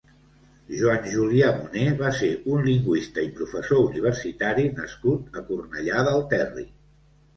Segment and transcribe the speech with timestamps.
[0.77, 6.67] Joan Julià-Muné va ser un lingüista i professor universitari nascut a Cornellà del Terri.